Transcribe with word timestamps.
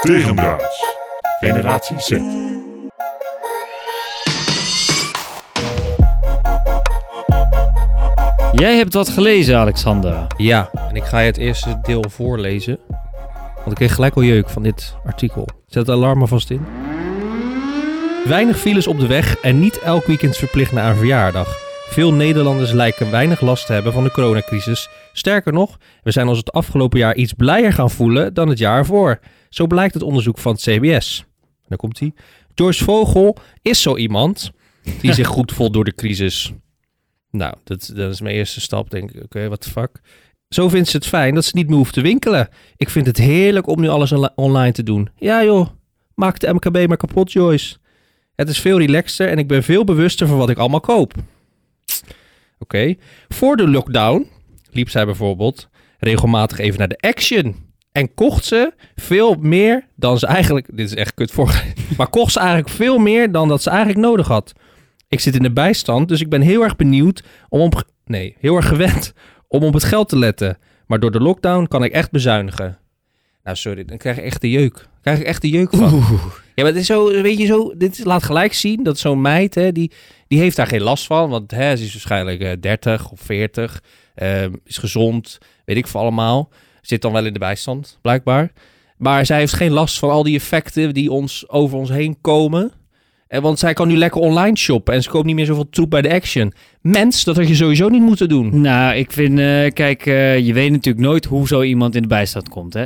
Tegendraads. 0.00 0.84
Generatie 1.40 2.00
Z. 2.00 2.08
Jij 8.52 8.76
hebt 8.76 8.94
wat 8.94 9.08
gelezen, 9.08 9.56
Alexander. 9.56 10.26
Ja, 10.36 10.70
en 10.88 10.96
ik 10.96 11.04
ga 11.04 11.18
je 11.18 11.26
het 11.26 11.36
eerste 11.36 11.78
deel 11.82 12.04
voorlezen. 12.08 12.78
Want 13.54 13.70
ik 13.70 13.74
kreeg 13.74 13.94
gelijk 13.94 14.14
al 14.14 14.22
jeuk 14.22 14.48
van 14.48 14.62
dit 14.62 14.96
artikel. 15.04 15.48
Zet 15.66 15.86
het 15.86 15.96
alarm 15.96 16.18
maar 16.18 16.28
vast 16.28 16.50
in. 16.50 16.66
Weinig 18.24 18.58
files 18.58 18.86
op 18.86 19.00
de 19.00 19.06
weg 19.06 19.40
en 19.40 19.60
niet 19.60 19.78
elk 19.78 20.04
weekend 20.04 20.36
verplicht 20.36 20.72
naar 20.72 20.90
een 20.90 20.96
verjaardag. 20.96 21.69
Veel 21.90 22.12
Nederlanders 22.14 22.72
lijken 22.72 23.10
weinig 23.10 23.40
last 23.40 23.66
te 23.66 23.72
hebben 23.72 23.92
van 23.92 24.04
de 24.04 24.10
coronacrisis. 24.10 24.88
Sterker 25.12 25.52
nog, 25.52 25.78
we 26.02 26.10
zijn 26.10 26.28
ons 26.28 26.38
het 26.38 26.52
afgelopen 26.52 26.98
jaar 26.98 27.14
iets 27.16 27.32
blijer 27.32 27.72
gaan 27.72 27.90
voelen 27.90 28.34
dan 28.34 28.48
het 28.48 28.58
jaar 28.58 28.78
ervoor. 28.78 29.18
Zo 29.48 29.66
blijkt 29.66 29.94
het 29.94 30.02
onderzoek 30.02 30.38
van 30.38 30.52
het 30.52 30.60
CBS. 30.60 31.24
Daar 31.68 31.78
komt 31.78 31.98
hij. 31.98 32.12
Joyce 32.54 32.84
Vogel 32.84 33.36
is 33.62 33.82
zo 33.82 33.96
iemand 33.96 34.50
die 35.00 35.12
zich 35.12 35.26
goed 35.26 35.52
voelt 35.52 35.72
door 35.72 35.84
de 35.84 35.94
crisis. 35.94 36.52
Nou, 37.30 37.54
dat, 37.64 37.92
dat 37.94 38.12
is 38.12 38.20
mijn 38.20 38.34
eerste 38.34 38.60
stap. 38.60 38.90
Denk 38.90 39.10
ik, 39.10 39.22
oké, 39.24 39.46
what 39.46 39.60
the 39.60 39.70
fuck. 39.70 40.00
Zo 40.48 40.68
vindt 40.68 40.88
ze 40.88 40.96
het 40.96 41.06
fijn 41.06 41.34
dat 41.34 41.44
ze 41.44 41.50
niet 41.54 41.68
meer 41.68 41.76
hoeft 41.76 41.94
te 41.94 42.00
winkelen. 42.00 42.48
Ik 42.76 42.90
vind 42.90 43.06
het 43.06 43.16
heerlijk 43.16 43.66
om 43.66 43.80
nu 43.80 43.88
alles 43.88 44.12
onli- 44.12 44.28
online 44.34 44.72
te 44.72 44.82
doen. 44.82 45.08
Ja 45.16 45.44
joh, 45.44 45.66
maak 46.14 46.38
de 46.38 46.52
MKB 46.52 46.86
maar 46.88 46.96
kapot, 46.96 47.32
Joyce. 47.32 47.76
Het 48.34 48.48
is 48.48 48.58
veel 48.60 48.78
relaxter 48.78 49.28
en 49.28 49.38
ik 49.38 49.48
ben 49.48 49.62
veel 49.62 49.84
bewuster 49.84 50.26
van 50.26 50.36
wat 50.38 50.50
ik 50.50 50.58
allemaal 50.58 50.80
koop. 50.80 51.12
Oké. 52.62 52.94
Voor 53.28 53.56
de 53.56 53.68
lockdown 53.68 54.28
liep 54.70 54.88
zij 54.88 55.04
bijvoorbeeld 55.04 55.68
regelmatig 55.98 56.58
even 56.58 56.78
naar 56.78 56.88
de 56.88 56.98
Action. 57.00 57.56
En 57.92 58.14
kocht 58.14 58.44
ze 58.44 58.72
veel 58.94 59.34
meer 59.34 59.86
dan 59.96 60.18
ze 60.18 60.26
eigenlijk... 60.26 60.66
Dit 60.76 60.86
is 60.86 60.94
echt 60.94 61.14
kut 61.14 61.30
voor. 61.30 61.62
Maar 61.96 62.08
kocht 62.08 62.32
ze 62.32 62.38
eigenlijk 62.38 62.68
veel 62.68 62.98
meer 62.98 63.32
dan 63.32 63.48
dat 63.48 63.62
ze 63.62 63.70
eigenlijk 63.70 63.98
nodig 63.98 64.28
had. 64.28 64.52
Ik 65.08 65.20
zit 65.20 65.34
in 65.34 65.42
de 65.42 65.52
bijstand, 65.52 66.08
dus 66.08 66.20
ik 66.20 66.28
ben 66.28 66.40
heel 66.40 66.62
erg 66.62 66.76
benieuwd 66.76 67.22
om 67.48 67.60
op... 67.60 67.84
Nee, 68.04 68.36
heel 68.38 68.56
erg 68.56 68.68
gewend 68.68 69.12
om 69.48 69.64
op 69.64 69.74
het 69.74 69.84
geld 69.84 70.08
te 70.08 70.18
letten. 70.18 70.58
Maar 70.86 71.00
door 71.00 71.10
de 71.10 71.20
lockdown 71.20 71.66
kan 71.66 71.84
ik 71.84 71.92
echt 71.92 72.10
bezuinigen. 72.10 72.78
Nou, 73.42 73.56
sorry, 73.56 73.84
dan 73.84 73.96
krijg 73.96 74.16
ik 74.16 74.24
echt 74.24 74.40
de 74.40 74.50
jeuk. 74.50 74.88
Krijg 75.02 75.18
ik 75.18 75.26
echt 75.26 75.42
de 75.42 75.48
jeuk 75.48 75.70
van. 75.70 76.04
Ja, 76.54 76.66
maar 76.66 76.74
het 76.74 76.80
is 76.80 76.86
zo, 76.86 77.22
weet 77.22 77.38
je 77.38 77.46
zo, 77.46 77.72
dit 77.76 78.04
laat 78.04 78.22
gelijk 78.22 78.52
zien 78.52 78.82
dat 78.82 78.98
zo'n 78.98 79.20
meid, 79.20 79.54
hè, 79.54 79.72
die, 79.72 79.90
die 80.28 80.38
heeft 80.38 80.56
daar 80.56 80.66
geen 80.66 80.82
last 80.82 81.06
van. 81.06 81.30
Want 81.30 81.50
hè, 81.50 81.76
ze 81.76 81.84
is 81.84 81.92
waarschijnlijk 81.92 82.40
eh, 82.40 82.52
30 82.60 83.10
of 83.10 83.20
40, 83.20 83.82
eh, 84.14 84.44
is 84.64 84.78
gezond, 84.78 85.38
weet 85.64 85.76
ik 85.76 85.86
veel 85.86 86.00
allemaal. 86.00 86.48
Zit 86.80 87.02
dan 87.02 87.12
wel 87.12 87.26
in 87.26 87.32
de 87.32 87.38
bijstand, 87.38 87.98
blijkbaar. 88.02 88.52
Maar 88.96 89.26
zij 89.26 89.38
heeft 89.38 89.52
geen 89.52 89.70
last 89.70 89.98
van 89.98 90.10
al 90.10 90.22
die 90.22 90.36
effecten 90.36 90.94
die 90.94 91.12
ons 91.12 91.48
over 91.48 91.78
ons 91.78 91.90
heen 91.90 92.20
komen. 92.20 92.72
En 93.30 93.42
want 93.42 93.58
zij 93.58 93.72
kan 93.72 93.88
nu 93.88 93.96
lekker 93.96 94.20
online 94.20 94.56
shoppen 94.56 94.94
en 94.94 95.02
ze 95.02 95.10
koopt 95.10 95.26
niet 95.26 95.34
meer 95.34 95.46
zoveel 95.46 95.68
troep 95.70 95.90
bij 95.90 96.02
de 96.02 96.12
Action. 96.12 96.52
Mens, 96.80 97.24
dat 97.24 97.36
had 97.36 97.48
je 97.48 97.54
sowieso 97.54 97.88
niet 97.88 98.02
moeten 98.02 98.28
doen. 98.28 98.60
Nou, 98.60 98.94
ik 98.94 99.12
vind, 99.12 99.38
eh, 99.38 99.70
kijk, 99.72 100.06
eh, 100.06 100.38
je 100.38 100.52
weet 100.52 100.70
natuurlijk 100.70 101.04
nooit 101.04 101.24
hoe 101.24 101.46
zo 101.46 101.62
iemand 101.62 101.94
in 101.94 102.02
de 102.02 102.08
bijstand 102.08 102.48
komt, 102.48 102.74
hè. 102.74 102.84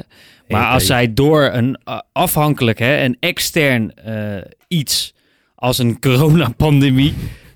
Maar 0.48 0.66
als 0.66 0.86
zij 0.86 1.14
door 1.14 1.50
een 1.52 1.78
uh, 1.88 2.00
afhankelijk, 2.12 2.78
hè, 2.78 3.04
een 3.04 3.16
extern 3.20 3.94
eh, 3.94 4.14
iets 4.68 5.14
als 5.54 5.78
een 5.78 6.00
coronapandemie, 6.06 7.14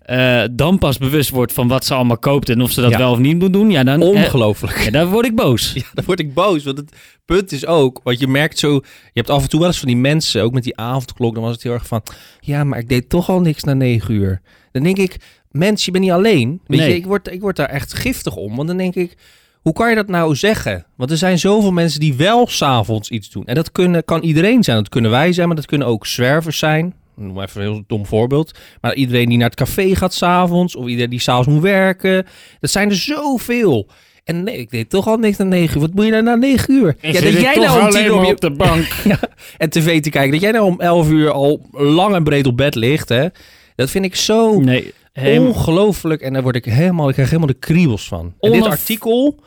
eh, 0.08 0.42
dan 0.52 0.78
pas 0.78 0.98
bewust 0.98 1.30
wordt 1.30 1.52
van 1.52 1.68
wat 1.68 1.84
ze 1.84 1.94
allemaal 1.94 2.18
koopt 2.18 2.48
en 2.48 2.60
of 2.60 2.70
ze 2.70 2.80
dat 2.80 2.90
Ja. 2.90 2.98
wel 2.98 3.10
of 3.12 3.18
niet 3.18 3.38
moet 3.38 3.52
doen, 3.52 3.70
ja, 3.70 3.84
dan, 3.84 4.02
eh, 4.02 4.08
Ongelooflijk. 4.08 4.78
ja, 4.78 4.90
dan 4.90 5.06
word 5.08 5.26
ik 5.26 5.34
boos. 5.36 5.72
Ja, 5.74 5.82
dan 5.94 6.04
word 6.04 6.20
ik 6.20 6.34
boos. 6.34 6.64
Want 6.64 6.76
het 6.78 6.92
punt 7.24 7.52
is 7.52 7.66
ook, 7.66 8.00
want 8.02 8.18
je 8.20 8.26
merkt 8.26 8.58
zo, 8.58 8.72
je 8.72 8.80
hebt 9.12 9.30
af 9.30 9.42
en 9.42 9.48
toe 9.48 9.58
wel 9.58 9.68
eens 9.68 9.78
van 9.78 9.88
die 9.88 9.96
mensen, 9.96 10.42
ook 10.42 10.52
met 10.52 10.62
die 10.62 10.76
avondklok, 10.76 11.34
dan 11.34 11.42
was 11.42 11.52
het 11.52 11.62
heel 11.62 11.72
erg 11.72 11.86
van, 11.86 12.02
ja, 12.40 12.64
maar 12.64 12.78
ik 12.78 12.88
deed 12.88 13.08
toch 13.08 13.28
al 13.28 13.40
niks 13.40 13.64
na 13.64 13.74
negen 13.74 14.14
uur. 14.14 14.40
Dan 14.72 14.82
denk 14.82 14.98
ik, 14.98 15.16
mens, 15.50 15.84
je 15.84 15.90
bent 15.90 16.04
niet 16.04 16.12
alleen. 16.12 16.60
Weet 16.66 16.78
Nee. 16.80 16.88
je, 16.88 16.94
ik 16.96 17.06
word, 17.06 17.32
ik 17.32 17.40
word 17.40 17.56
daar 17.56 17.68
echt 17.68 17.94
giftig 17.94 18.36
om, 18.36 18.56
want 18.56 18.68
dan 18.68 18.76
denk 18.76 18.94
ik, 18.94 19.16
hoe 19.60 19.72
kan 19.72 19.88
je 19.88 19.94
dat 19.94 20.08
nou 20.08 20.36
zeggen? 20.36 20.86
Want 20.96 21.10
er 21.10 21.16
zijn 21.16 21.38
zoveel 21.38 21.72
mensen 21.72 22.00
die 22.00 22.14
wel 22.14 22.46
s'avonds 22.46 23.10
iets 23.10 23.30
doen. 23.30 23.44
En 23.44 23.54
dat 23.54 23.72
kunnen, 23.72 24.04
kan 24.04 24.22
iedereen 24.22 24.64
zijn. 24.64 24.76
Dat 24.76 24.88
kunnen 24.88 25.10
wij 25.10 25.32
zijn, 25.32 25.46
maar 25.46 25.56
dat 25.56 25.66
kunnen 25.66 25.86
ook 25.86 26.06
zwervers 26.06 26.58
zijn. 26.58 26.94
Noem 27.18 27.32
maar 27.34 27.48
even 27.48 27.62
een 27.62 27.72
heel 27.72 27.82
dom 27.86 28.06
voorbeeld. 28.06 28.58
Maar 28.80 28.94
iedereen 28.94 29.28
die 29.28 29.38
naar 29.38 29.48
het 29.48 29.58
café 29.58 29.94
gaat 29.96 30.14
s'avonds, 30.14 30.76
of 30.76 30.86
iedereen 30.86 31.10
die 31.10 31.20
s'avonds 31.20 31.48
moet 31.48 31.62
werken. 31.62 32.26
Dat 32.60 32.70
zijn 32.70 32.88
er 32.88 32.96
zoveel. 32.96 33.88
En 34.24 34.42
nee, 34.42 34.56
ik 34.58 34.70
deed 34.70 34.90
toch 34.90 35.06
al 35.06 35.16
niks 35.16 35.36
na 35.36 35.44
negen 35.44 35.74
uur. 35.74 35.80
Wat 35.80 35.94
moet 35.94 36.04
je 36.04 36.10
nou 36.10 36.22
na 36.22 36.34
negen 36.34 36.74
uur? 36.74 36.96
ja, 37.00 37.12
dat 37.20 37.40
jij 37.40 37.56
nou 37.56 37.82
om 37.82 37.90
tien 37.90 38.04
uur 38.04 38.14
op, 38.18 38.24
je, 38.24 38.34
de 38.34 38.50
bank. 38.50 38.86
ja, 39.04 39.18
en 39.56 39.70
tv 39.70 40.00
te 40.00 40.10
kijken. 40.10 40.32
Dat 40.32 40.40
jij 40.40 40.50
nou 40.50 40.64
om 40.64 40.80
elf 40.80 41.10
uur 41.10 41.30
al 41.30 41.66
lang 41.72 42.14
en 42.14 42.24
breed 42.24 42.46
op 42.46 42.56
bed 42.56 42.74
ligt, 42.74 43.08
hè? 43.08 43.26
Dat 43.74 43.90
vind 43.90 44.04
ik 44.04 44.14
zo 44.14 44.60
Nee, 44.60 44.92
helemaal- 45.12 45.48
ongelooflijk. 45.48 46.20
En 46.22 46.32
daar 46.32 46.42
word 46.42 46.56
ik 46.56 46.64
helemaal, 46.64 47.06
ik 47.08 47.12
krijg 47.14 47.28
helemaal 47.28 47.52
de 47.52 47.58
kriebels 47.58 48.08
van. 48.08 48.34
En 48.40 48.52
dit 48.52 48.64
artikel 48.66 49.40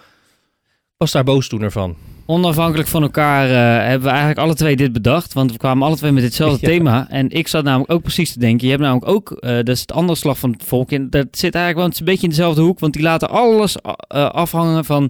was 0.97 1.11
daar 1.11 1.23
boosdoener 1.23 1.71
van. 1.71 1.95
Onafhankelijk 2.25 2.87
van 2.89 3.01
elkaar 3.01 3.49
eh, 3.49 3.87
hebben 3.87 4.01
we 4.01 4.09
eigenlijk 4.09 4.39
alle 4.39 4.55
twee 4.55 4.75
dit 4.75 4.93
bedacht. 4.93 5.33
Want 5.33 5.51
we 5.51 5.57
kwamen 5.57 5.87
alle 5.87 5.95
twee 5.95 6.11
met 6.11 6.23
ditzelfde 6.23 6.59
Ja. 6.67 6.67
thema. 6.67 7.07
En 7.09 7.29
ik 7.29 7.47
zat 7.47 7.63
namelijk 7.63 7.91
ook 7.91 8.01
precies 8.01 8.33
te 8.33 8.39
denken. 8.39 8.63
Je 8.65 8.71
hebt 8.71 8.83
namelijk 8.85 9.11
ook, 9.11 9.31
eh, 9.31 9.55
dat 9.55 9.69
is 9.69 9.81
het 9.81 9.91
andere 9.91 10.17
slag 10.17 10.39
van 10.39 10.51
het 10.51 10.63
volk. 10.63 10.91
En 10.91 11.09
dat 11.09 11.27
zit 11.31 11.55
eigenlijk 11.55 11.75
wel 11.75 11.99
een 11.99 12.05
beetje 12.05 12.23
in 12.23 12.29
dezelfde 12.29 12.61
hoek. 12.61 12.79
Want 12.79 12.93
die 12.93 13.01
laten 13.01 13.29
alles 13.29 13.75
eh, 13.75 14.29
afhangen 14.29 14.85
van, 14.85 15.09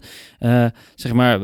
zeg 0.95 1.13
maar, 1.13 1.39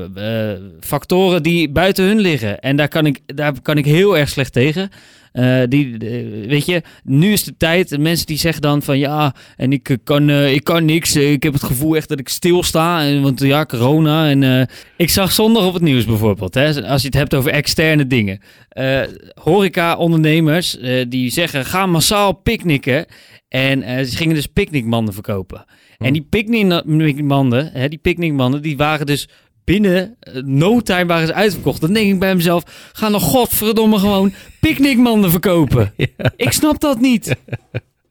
factoren 0.79 1.44
die 1.44 1.69
buiten 1.69 2.06
hun 2.06 2.19
liggen. 2.19 2.59
En 2.59 2.75
daar 2.75 2.88
kan 2.88 3.06
ik, 3.06 3.22
daar 3.25 3.53
kan 3.61 3.77
ik 3.77 3.85
heel 3.85 4.17
erg 4.17 4.29
slecht 4.29 4.53
tegen. 4.53 4.89
Eh, 5.37 5.61
die, 5.69 5.97
eh, 5.97 6.47
weet 6.47 6.65
je, 6.65 6.81
nu 7.03 7.31
is 7.31 7.43
de 7.43 7.57
tijd. 7.57 7.89
de 7.89 7.97
Mensen 7.97 8.25
die 8.25 8.37
zeggen 8.37 8.61
dan 8.61 8.81
van 8.81 8.97
ja, 8.97 9.35
en 9.55 9.71
ik 9.71 9.89
eh, 9.89 9.97
kan, 10.03 10.29
ik 10.29 10.63
kan 10.63 10.85
niks. 10.85 11.15
Ik 11.15 11.43
heb 11.43 11.53
het 11.53 11.63
gevoel 11.63 11.95
echt 11.95 12.09
dat 12.09 12.19
ik 12.19 12.29
stilsta. 12.29 13.01
En, 13.01 13.21
want 13.21 13.39
ja, 13.41 13.65
corona. 13.65 14.29
En 14.29 14.67
ik 14.95 15.09
zag 15.09 15.31
zondag 15.31 15.65
op 15.65 15.73
het 15.73 15.83
nieuws 15.83 16.05
bijvoorbeeld. 16.05 16.53
Hè, 16.53 16.87
als 16.87 17.01
je 17.01 17.07
het 17.07 17.17
hebt 17.17 17.35
over 17.35 17.51
externe 17.51 18.07
dingen. 18.07 18.39
Horeca-ondernemers 19.41 20.77
die 21.09 21.31
zeggen 21.31 21.65
ga 21.65 21.85
massaal 21.85 22.33
picknicken. 22.33 23.05
En 23.47 24.05
ze 24.07 24.17
gingen 24.17 24.35
dus 24.35 24.47
picknickmanden 24.47 25.13
verkopen. 25.13 25.65
En 25.97 26.13
die 26.13 26.27
picknickmanden, 26.29 27.69
hè, 27.73 27.87
die 27.89 27.99
picknickmanden, 27.99 28.61
die 28.61 28.77
waren 28.77 29.05
dus 29.05 29.29
binnen 29.72 30.16
eh, 30.19 30.33
no 30.45 30.81
time 30.81 31.05
waren 31.05 31.28
ze 31.28 31.33
uitverkocht. 31.33 31.81
Dan 31.81 31.94
denk 31.94 32.11
ik 32.13 32.19
bij 32.19 32.35
mezelf, 32.35 32.63
ga 32.94 33.09
nog 33.09 33.23
godverdomme 33.23 33.97
gewoon 34.00 34.33
picknickmanden 34.59 35.31
verkopen. 35.31 35.94
Ik 36.35 36.51
snap 36.51 36.79
dat 36.79 37.00
niet. 37.00 37.35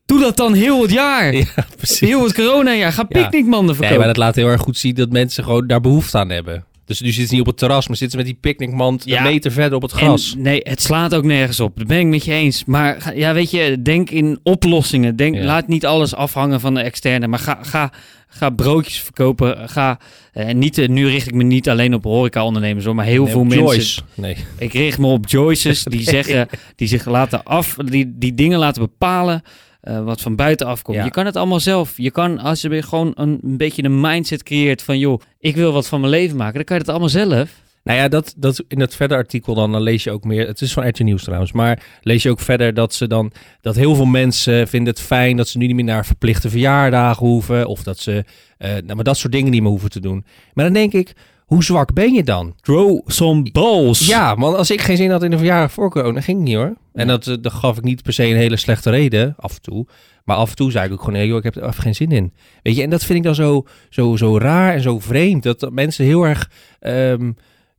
Doe 0.06 0.20
dat 0.20 0.36
dan 0.36 0.54
heel 0.54 0.82
het 0.82 0.90
jaar. 0.90 1.34
Ja, 1.34 1.44
precies. 1.76 2.00
Heel 2.00 2.22
het 2.24 2.34
coronajaar. 2.34 2.92
Ga 2.92 3.02
picknickmanden 3.02 3.66
Nee, 3.66 3.74
verkopen. 3.74 3.96
maar 3.98 4.06
dat 4.06 4.16
laat 4.16 4.34
heel 4.34 4.48
erg 4.48 4.60
goed 4.60 4.78
zien 4.78 4.94
dat 4.94 5.10
mensen 5.10 5.44
gewoon 5.44 5.66
daar 5.66 5.80
behoefte 5.80 6.18
aan 6.18 6.30
hebben. 6.30 6.64
Dus 6.84 7.00
nu 7.00 7.06
zitten 7.08 7.26
ze 7.26 7.32
niet 7.32 7.40
op 7.42 7.46
het 7.48 7.56
terras, 7.58 7.88
maar 7.88 7.96
zitten 7.96 8.18
ze 8.18 8.24
met 8.24 8.34
die 8.34 8.40
picknickmand 8.50 9.02
Ja. 9.04 9.16
een 9.18 9.22
meter 9.32 9.52
verder 9.52 9.74
op 9.76 9.82
het 9.82 9.92
gras. 9.92 10.34
En 10.36 10.42
nee, 10.42 10.60
het 10.62 10.82
slaat 10.82 11.14
ook 11.14 11.24
nergens 11.24 11.60
op. 11.60 11.76
Dat 11.78 11.86
ben 11.86 11.98
ik 11.98 12.06
met 12.06 12.24
je 12.24 12.32
eens. 12.32 12.64
Maar 12.64 13.16
ja, 13.16 13.34
weet 13.34 13.50
je, 13.50 13.82
denk 13.82 14.10
in 14.10 14.38
oplossingen. 14.42 15.16
Denk, 15.16 15.34
Ja. 15.34 15.44
Laat 15.44 15.68
niet 15.68 15.86
alles 15.86 16.14
afhangen 16.14 16.60
van 16.60 16.74
de 16.74 16.80
externe. 16.80 17.26
Maar 17.28 17.38
ga, 17.38 17.58
ga, 17.62 17.92
ga 18.36 18.50
broodjes 18.50 19.00
verkopen. 19.00 19.68
Ga, 19.68 19.98
eh, 20.32 20.54
niet, 20.54 20.78
eh, 20.78 20.88
nu 20.88 21.08
richt 21.08 21.26
ik 21.26 21.34
me 21.34 21.42
niet 21.42 21.68
alleen 21.68 21.94
op 21.94 22.04
horeca-ondernemers, 22.04 22.84
hoor, 22.84 22.94
maar 22.94 23.04
heel 23.04 23.22
Nee, 23.22 23.32
veel 23.32 23.44
mensen. 23.44 23.64
Joyce. 23.66 24.00
Nee. 24.14 24.36
Ik 24.58 24.72
richt 24.72 24.98
me 24.98 25.06
op 25.06 25.28
Joyce's 25.28 25.84
die 25.84 26.02
zeggen, 26.16 26.48
die 26.76 26.88
zich 26.88 27.04
laten 27.06 27.44
af, 27.44 27.74
die, 27.74 28.12
die 28.18 28.34
dingen 28.34 28.58
laten 28.58 28.82
bepalen. 28.82 29.42
eh, 29.80 30.04
wat 30.04 30.20
van 30.20 30.36
buitenaf 30.36 30.82
komt. 30.82 30.96
Ja. 30.96 31.04
Je 31.04 31.10
kan 31.10 31.26
het 31.26 31.36
allemaal 31.36 31.60
zelf. 31.60 31.92
Je 31.96 32.10
kan, 32.10 32.38
als 32.38 32.60
je 32.60 32.68
weer 32.68 32.82
gewoon 32.82 33.12
een, 33.14 33.38
een 33.42 33.56
beetje 33.56 33.84
een 33.84 34.00
mindset 34.00 34.42
creëert 34.42 34.82
van, 34.82 34.98
joh, 34.98 35.20
ik 35.38 35.56
wil 35.56 35.72
wat 35.72 35.86
van 35.88 36.00
mijn 36.00 36.12
leven 36.12 36.36
maken, 36.36 36.54
dan 36.54 36.64
kan 36.64 36.76
je 36.76 36.82
het 36.82 36.90
allemaal 36.90 37.08
zelf. 37.08 37.50
Nou 37.86 37.98
ja, 37.98 38.08
dat, 38.08 38.34
dat 38.36 38.64
in 38.68 38.80
het 38.80 38.94
verder 38.94 39.16
artikel 39.16 39.54
dan, 39.54 39.72
dan 39.72 39.82
lees 39.82 40.04
je 40.04 40.10
ook 40.10 40.24
meer. 40.24 40.46
Het 40.46 40.60
is 40.60 40.72
van 40.72 40.88
RT 40.88 40.98
Nieuws 40.98 41.22
trouwens, 41.22 41.52
maar 41.52 41.82
lees 42.02 42.22
je 42.22 42.30
ook 42.30 42.40
verder 42.40 42.74
dat 42.74 42.94
ze 42.94 43.06
dan 43.06 43.32
dat 43.60 43.76
heel 43.76 43.94
veel 43.94 44.04
mensen 44.04 44.68
vinden 44.68 44.92
het 44.92 45.02
fijn 45.02 45.36
dat 45.36 45.48
ze 45.48 45.58
nu 45.58 45.66
niet 45.66 45.74
meer 45.74 45.84
naar 45.84 46.06
verplichte 46.06 46.50
verjaardagen 46.50 47.26
hoeven 47.26 47.66
of 47.66 47.82
dat 47.82 47.98
ze, 47.98 48.24
eh, 48.58 48.70
nou, 48.70 48.94
maar 48.94 49.04
dat 49.04 49.16
soort 49.16 49.32
dingen 49.32 49.50
niet 49.50 49.60
meer 49.60 49.70
hoeven 49.70 49.90
te 49.90 50.00
doen. 50.00 50.24
Maar 50.54 50.64
dan 50.64 50.74
denk 50.74 50.92
ik, 50.92 51.12
hoe 51.44 51.64
zwak 51.64 51.92
ben 51.92 52.12
je 52.12 52.22
dan? 52.22 52.54
Grow 52.60 53.00
some 53.06 53.50
balls. 53.52 54.06
Ja, 54.06 54.36
want 54.36 54.56
als 54.56 54.70
ik 54.70 54.80
geen 54.80 54.96
zin 54.96 55.10
had 55.10 55.22
in 55.22 55.32
een 55.32 55.38
verjaardag 55.38 55.72
voor 55.72 55.90
corona, 55.90 56.20
ging 56.20 56.38
het 56.38 56.46
niet 56.46 56.56
hoor. 56.56 56.76
En 56.92 57.06
dat, 57.06 57.26
eh, 57.26 57.34
dat 57.40 57.52
gaf 57.52 57.76
ik 57.76 57.84
niet 57.84 58.02
per 58.02 58.12
se 58.12 58.24
een 58.24 58.36
hele 58.36 58.56
slechte 58.56 58.90
reden, 58.90 59.34
af 59.38 59.54
en 59.54 59.62
toe. 59.62 59.86
Maar 60.24 60.36
af 60.36 60.50
en 60.50 60.56
toe 60.56 60.70
zei 60.70 60.86
ik 60.86 60.92
ook 60.92 61.02
gewoon, 61.02 61.26
joh, 61.26 61.38
ik 61.38 61.44
heb 61.44 61.56
er 61.56 61.64
even 61.64 61.82
geen 61.82 61.94
zin 61.94 62.12
in. 62.12 62.32
Weet 62.62 62.76
je, 62.76 62.82
en 62.82 62.90
dat 62.90 63.04
vind 63.04 63.18
ik 63.18 63.24
dan 63.24 63.34
zo, 63.34 63.66
zo, 63.90 64.16
zo 64.16 64.38
raar 64.38 64.74
en 64.74 64.82
zo 64.82 64.98
vreemd. 64.98 65.42
Dat, 65.42 65.60
dat 65.60 65.72
mensen 65.72 66.04
heel 66.04 66.24
erg, 66.24 66.50
ehm, 66.80 67.32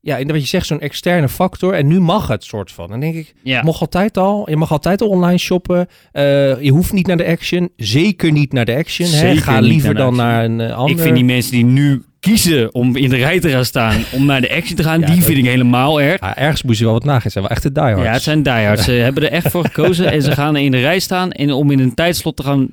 ja, 0.07 0.19
en 0.19 0.27
wat 0.27 0.41
je 0.41 0.47
zegt, 0.47 0.65
zo'n 0.67 0.79
externe 0.79 1.29
factor. 1.29 1.73
En 1.73 1.87
nu 1.87 1.99
mag 1.99 2.27
het, 2.27 2.43
soort 2.43 2.71
van. 2.71 2.87
Dan 2.89 2.99
denk 2.99 3.15
ik, 3.15 3.33
Ja. 3.43 3.61
mag 3.63 3.81
altijd 3.81 4.17
al. 4.17 4.49
Je 4.49 4.55
mag 4.57 4.71
altijd 4.71 5.01
al 5.01 5.07
online 5.07 5.37
shoppen. 5.37 5.87
Eh, 6.11 6.23
je 6.61 6.69
hoeft 6.71 6.93
niet 6.93 7.07
naar 7.07 7.17
de 7.17 7.25
Action. 7.25 7.69
Zeker 7.77 8.31
niet 8.31 8.53
naar 8.53 8.65
de 8.65 8.75
Action. 8.75 9.09
Hè? 9.09 9.35
Ga 9.37 9.59
liever 9.59 9.93
naar 9.93 10.03
dan 10.03 10.15
naar 10.15 10.43
een 10.45 10.61
eh, 10.61 10.75
ander. 10.77 10.95
Ik 10.95 11.01
vind 11.01 11.15
die 11.15 11.25
mensen 11.25 11.51
die 11.51 11.65
nu 11.65 12.03
kiezen 12.19 12.73
om 12.73 12.95
in 12.95 13.09
de 13.09 13.15
rij 13.15 13.39
te 13.39 13.49
gaan 13.49 13.65
staan, 13.65 14.01
om 14.13 14.25
naar 14.25 14.41
de 14.41 14.55
action 14.55 14.75
te 14.75 14.83
gaan, 14.83 14.99
Ja, 15.01 15.05
die 15.05 15.15
dat- 15.15 15.25
vind 15.25 15.37
ik 15.37 15.45
helemaal 15.45 16.01
erg. 16.01 16.19
Ergens 16.21 16.63
moest 16.63 16.79
je 16.79 16.83
wel 16.85 16.93
wat 16.93 17.03
nagaan. 17.03 17.31
Zijn 17.31 17.43
wel 17.43 17.53
echte 17.53 17.71
diehards. 17.71 18.03
Ja, 18.03 18.11
het 18.11 18.21
zijn 18.21 18.43
diehards. 18.43 18.83
Ze 18.83 18.91
hebben 18.91 19.23
er 19.23 19.31
echt 19.31 19.51
voor 19.51 19.63
gekozen 19.65 20.11
en 20.13 20.21
ze 20.21 20.31
gaan 20.31 20.55
in 20.55 20.71
de 20.71 20.79
rij 20.79 20.99
staan 20.99 21.31
en 21.31 21.51
om 21.51 21.71
in 21.71 21.79
een 21.79 21.93
tijdslot 21.93 22.35
te 22.35 22.43
gaan 22.43 22.69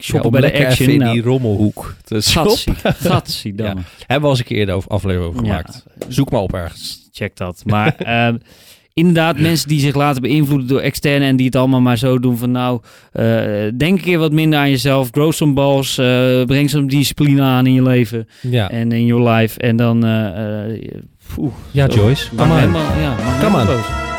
Ja, 0.00 0.12
shoppen 0.12 0.30
bij 0.30 0.40
de 0.40 0.66
action. 0.66 0.88
in 0.88 0.98
Nou, 0.98 1.12
die 1.12 1.22
rommelhoek 1.22 1.94
te 2.04 2.20
stoppen. 2.20 2.74
Gatsie, 2.94 3.54
dan. 3.54 3.66
Hebben 4.06 4.20
we 4.20 4.24
al 4.24 4.30
eens 4.30 4.38
een 4.38 4.44
keer 4.44 4.66
de 4.66 4.72
over- 4.72 4.90
aflevering 4.90 5.28
over 5.30 5.44
gemaakt. 5.46 5.84
Zoek 6.08 6.30
maar 6.30 6.40
op 6.40 6.54
ergens. 6.54 7.08
check 7.12 7.36
dat. 7.36 7.62
Maar 7.66 7.96
ehm, 8.26 8.36
inderdaad, 8.94 9.38
mensen 9.38 9.68
die 9.68 9.80
zich 9.80 9.94
laten 9.94 10.22
beïnvloeden 10.22 10.68
door 10.68 10.80
externe 10.80 11.24
en 11.24 11.36
die 11.36 11.46
het 11.46 11.56
allemaal 11.56 11.80
maar 11.80 11.98
zo 11.98 12.18
doen 12.18 12.36
van 12.38 12.50
nou, 12.50 12.80
eh, 13.12 13.24
denk 13.76 13.80
een 13.80 14.00
keer 14.00 14.18
wat 14.18 14.32
minder 14.32 14.58
aan 14.58 14.70
jezelf, 14.70 15.08
grow 15.10 15.32
some 15.32 15.52
balls, 15.52 15.98
eh, 15.98 16.42
breng 16.44 16.70
some 16.70 16.86
discipline 16.86 17.42
aan 17.42 17.66
in 17.66 17.72
je 17.74 17.82
leven 17.82 18.28
Ja, 18.40 18.70
en 18.70 18.92
in 18.92 19.06
your 19.06 19.30
life 19.30 19.60
en 19.60 19.76
dan, 19.76 20.04
eh, 20.06 20.90
poeh, 21.34 21.52
ja. 21.70 21.86
Joyce. 21.86 22.28
Come 22.36 22.52
on. 22.52 22.58
helemaal- 22.58 22.98
ja, 23.00 23.16
Come 23.42 23.60
on. 23.60 24.09